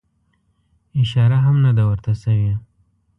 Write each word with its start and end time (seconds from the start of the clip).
اشاره 1.01 1.37
هم 1.45 1.55
نه 1.65 1.71
ده 1.77 1.83
ورته 1.89 2.11
سوې. 2.23 2.53